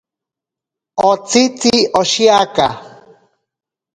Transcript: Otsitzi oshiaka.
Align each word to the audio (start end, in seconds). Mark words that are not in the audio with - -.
Otsitzi 1.09 1.73
oshiaka. 2.01 2.67